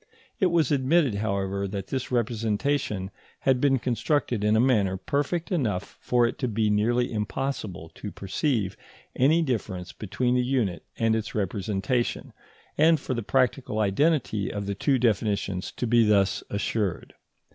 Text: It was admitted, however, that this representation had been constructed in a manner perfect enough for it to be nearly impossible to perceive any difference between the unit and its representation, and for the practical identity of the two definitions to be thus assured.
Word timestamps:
It 0.39 0.47
was 0.47 0.71
admitted, 0.71 1.13
however, 1.13 1.67
that 1.67 1.89
this 1.89 2.09
representation 2.11 3.11
had 3.41 3.61
been 3.61 3.77
constructed 3.77 4.43
in 4.43 4.55
a 4.55 4.59
manner 4.59 4.97
perfect 4.97 5.51
enough 5.51 5.99
for 6.01 6.25
it 6.25 6.39
to 6.39 6.47
be 6.47 6.71
nearly 6.71 7.13
impossible 7.13 7.89
to 7.93 8.11
perceive 8.11 8.75
any 9.15 9.43
difference 9.43 9.93
between 9.93 10.33
the 10.33 10.43
unit 10.43 10.83
and 10.97 11.15
its 11.15 11.35
representation, 11.35 12.33
and 12.79 12.99
for 12.99 13.13
the 13.13 13.21
practical 13.21 13.77
identity 13.77 14.51
of 14.51 14.65
the 14.65 14.73
two 14.73 14.97
definitions 14.97 15.71
to 15.73 15.85
be 15.85 16.03
thus 16.03 16.43
assured. 16.49 17.13